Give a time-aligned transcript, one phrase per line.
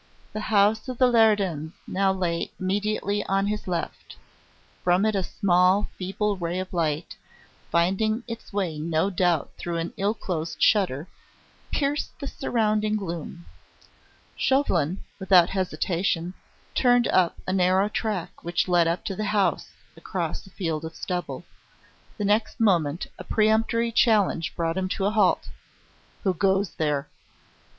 [0.33, 4.15] The house of the Leridans now lay immediately on his left;
[4.83, 7.15] from it a small, feeble ray of light,
[7.69, 11.07] finding its way no doubt through an ill closed shutter,
[11.71, 13.45] pierced the surrounding gloom.
[14.35, 16.33] Chauvelin, without hesitation,
[16.73, 20.95] turned up a narrow track which led up to the house across a field of
[20.95, 21.43] stubble.
[22.17, 25.49] The next moment a peremptory challenge brought him to a halt.
[26.23, 27.07] "Who goes there?"